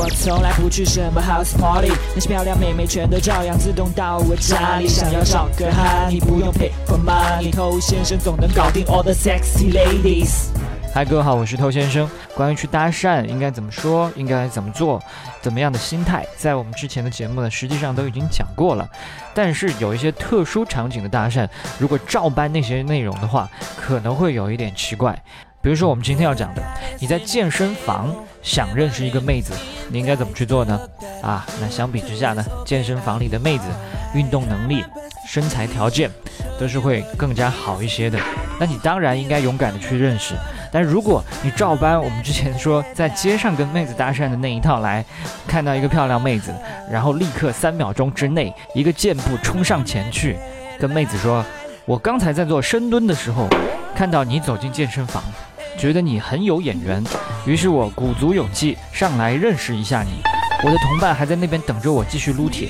[0.00, 4.86] 我从来不去什么 house party，那些漂亮妹妹全都照样自动到我家里。
[4.86, 10.50] 想要找个哈，你不用 pay for money，偷先生总能搞定 all the sexy ladies。
[10.94, 12.08] 嗨，各位好，我是偷先生。
[12.36, 15.02] 关于去搭讪应该怎么说，应该怎么做，
[15.42, 18.88] 怎么样的心态，在我们之前的节目呢，实际上都已经讲过了。
[19.34, 25.20] 但是有一些特殊场景的搭讪，如果照搬那些内容的话，可能会有一点奇怪。
[25.60, 26.62] 比如说我们今天要讲的，
[27.00, 29.52] 你在健身房想认识一个妹子，
[29.90, 30.80] 你应该怎么去做呢？
[31.22, 33.64] 啊，那相比之下呢，健身房里的妹子
[34.14, 34.84] 运动能力、
[35.26, 36.10] 身材条件
[36.58, 38.18] 都是会更加好一些的。
[38.60, 40.34] 那你当然应该勇敢的去认识。
[40.70, 45.04] 但如果你照搬我们之前说在街上跟妹子搭讪的那一套来，
[45.46, 46.54] 看到一个漂亮妹子，
[46.90, 50.36] 然后立刻三秒钟之内一个箭步冲上前去，
[50.78, 51.42] 跟妹子说
[51.86, 53.48] ：“我刚才在做深蹲的时候，
[53.94, 55.22] 看到你走进健身房，
[55.78, 57.02] 觉得你很有眼缘，
[57.48, 60.20] 于是我鼓足勇气上来认识一下你。
[60.62, 62.68] 我的同伴还在那边等着我继续撸铁，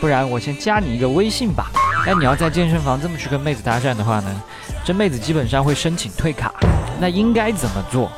[0.00, 1.66] 不然我先加你一个微信吧。
[2.06, 4.42] 那你要在健身房这么去跟妹子搭讪的话呢，
[4.84, 6.54] 这妹子基本上会申请退卡。”
[7.00, 8.08] 那应该怎么做？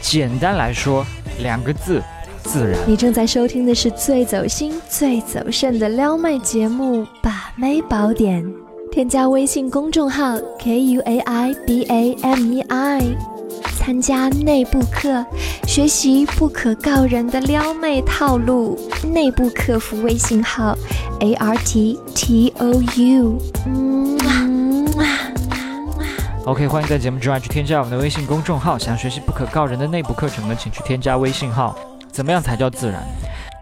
[0.00, 1.06] 简单来说，
[1.38, 2.02] 两个字：
[2.42, 2.76] 自然。
[2.84, 8.42] 你正在收听的是最走心、最走肾的撩妹节目《把妹宝典》，
[8.90, 13.02] 添加微信公众号 k u a i b a m e i，
[13.86, 15.24] 参加内部课，
[15.64, 18.76] 学习不可告人的撩妹套路。
[19.14, 20.76] 内部客服微信号
[21.20, 23.38] a r t t o u。
[26.46, 28.76] OK，欢迎在节目之外去添加我们的微信公众号。
[28.76, 31.78] 想学习不可告人的内部课程呢，请去添加微信号。
[32.10, 33.00] 怎么样才叫自然？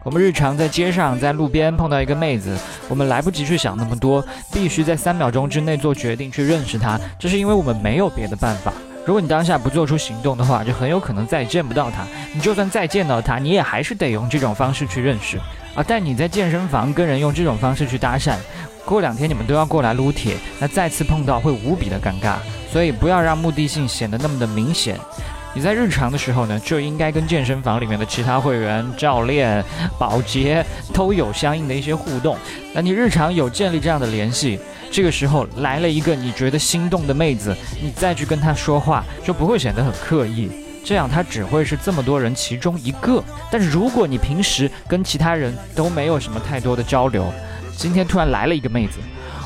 [0.04, 2.56] 我们日常在街上、在路边碰到一个妹子，
[2.88, 6.98] 我们来不及去想那么多，必须在三秒钟之内做决定去认识她。
[7.18, 8.72] 这是因为我们没有别的办法。
[9.06, 12.06] 如果你当下不做出行动的话，就很有可能再也见不到他。
[12.32, 15.36] 你就算再见到他，你也还是得用这种方式去认识
[15.74, 15.84] 啊。
[15.86, 18.36] 但你在健身房跟人用这种方式去搭讪，
[18.84, 22.36] 过两天你们都要过来撸铁，那再次碰到会无比的尴尬。
[22.72, 24.98] 所以不要让目的性显得那么的明显。
[25.54, 29.64] 你在日常的时候呢，就应该跟健身房里面的其他会员、教练、
[29.96, 32.36] 保洁都有相应的一些互动。
[32.74, 34.58] 那你日常有建立这样的联系，
[34.90, 40.50] 这个时候来了一个你觉得心动的妹子，你再去跟她说话，就不会显得很刻意。
[40.84, 43.22] 这样她只会是这么多人其中一个。
[43.48, 47.32] 但是如果你平时跟其他人都没有什么太多的交流，
[47.76, 48.98] 今天突然来了一个妹子，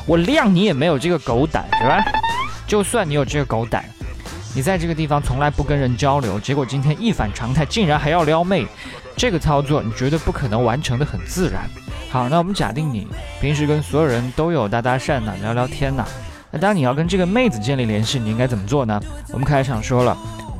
[0.07, 2.03] 我谅你也没有这个狗胆，是吧？
[2.65, 3.85] 就算你有这个狗胆，
[4.55, 8.65] 你在这个地方从来不跟人交流，结果今天一反常态，竟然还要撩妹，
[9.15, 11.69] 这个操作你绝对不可能完成的很自然。
[12.09, 13.07] 好，那我们假定你
[13.39, 16.03] 平时跟所有人都有搭搭讪呐，聊聊天呐，
[16.49, 18.99] 那当你要跟这个妹子建立联系，你应该怎么做呢？
[19.31, 20.17] 我们开场说了，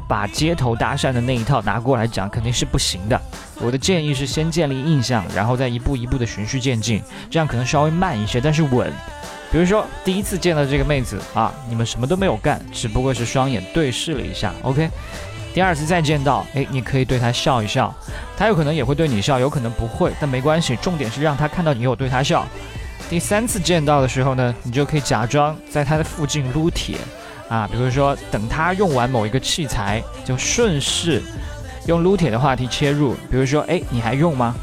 [0.09, 3.21] 把街头搭讪的那一套拿过来讲肯定是不行的。
[3.61, 6.99] 我的建议是先建立印象，然后再一步一步的循序渐进，
[7.29, 8.91] 这样可能稍微慢一些，但是稳。
[9.51, 14.89] 比如说，第一次见到这个妹子啊，你们什么都没有干，只不过是双眼对视了一下，OK。
[15.53, 17.93] 第二次再见到，哎，你可以对她笑一笑，
[18.35, 22.45] 她有可能也会对你笑，有可能不会，但没关系，重点是让她看到你有对她笑。
[23.09, 26.97] 第三次见到的时候呢，你就可以假装在她的附近撸铁
[27.49, 31.21] 啊，比如说等她用完某一个器材，就顺势
[31.87, 34.55] 用撸铁的话题切入，比如说，哎，你还用吗？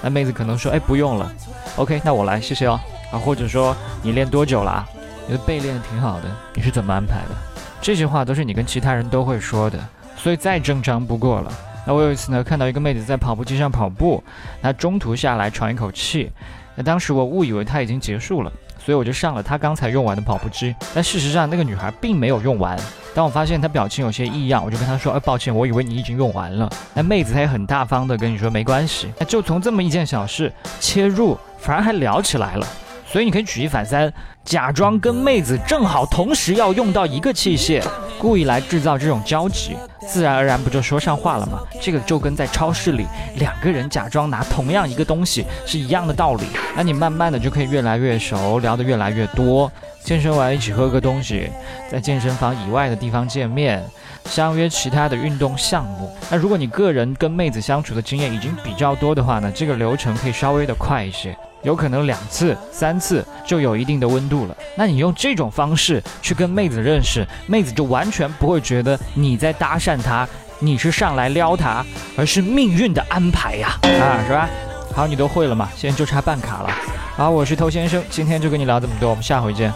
[0.00, 1.30] 那妹子可能说，哎，不用了
[1.76, 2.78] ，OK，那我来，谢谢哦。
[3.10, 4.88] 啊，或者说你练多久了啊？
[5.26, 7.34] 你的背练的挺好的，你是怎么安排的？
[7.80, 9.78] 这些话都是你跟其他人都会说的，
[10.16, 11.52] 所以再正常不过了。
[11.86, 14.22] 那我有一次呢，看到一个妹子在跑步机上跑步，
[14.62, 16.30] 她中途下来喘一口气，
[16.76, 18.52] 那当时我误以为她已经结束了，
[18.88, 20.74] 所以我就上了她刚才用完的跑步机。
[20.94, 22.74] 但事实上那个女孩并没有用完。
[23.14, 30.50] 当我发现她表情有些异样，我就跟她说：“哎，抱歉，我以为你已经用完了。”那妹子她也很大方的跟你说：“没关系。”那就从这么一件小事
[30.80, 32.66] 切入，反而还聊起来了。
[33.06, 34.10] 所以你可以举一反三，
[34.42, 37.84] 假装跟妹子正好同时要用到一个器械，
[38.18, 39.76] 故意来制造这种交集，
[40.08, 41.60] 自然而然不就说上话了吗？
[41.82, 46.44] 这个就跟在超市里两个人假装拿同样一个东西是一样的道理。
[46.74, 49.70] 那你慢慢的就可以越来越熟，聊得越来越多。
[50.02, 51.50] 健身完一起喝个东西，
[51.90, 53.84] 在健身房以外的地方见面，
[54.24, 56.10] 相约其他的运动项目。
[56.30, 61.36] 那如果你个人跟妹子相处的经验已经比较多的话呢，这个流程可以稍微的快一些。
[61.62, 64.56] 有可能两次、三次就有一定的温度了。
[64.76, 70.28] 那你用这种方式去跟妹子认识，妹子就完全不会觉得你在搭讪她，
[70.60, 71.84] 你是上来撩她，
[72.16, 74.48] 而是命运的安排呀，啊，是吧？
[74.94, 75.68] 好，你都会了嘛？
[75.76, 76.70] 现在就差办卡了。
[77.16, 79.72] 好，我是偷先生，今天就跟你聊这么多，我们下回见。